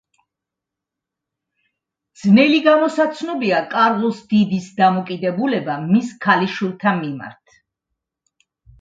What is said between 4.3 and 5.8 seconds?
დიდის დამოკიდებულება